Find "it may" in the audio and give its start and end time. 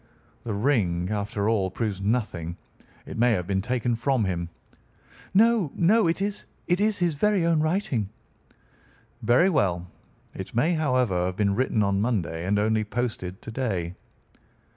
3.05-3.33, 10.33-10.73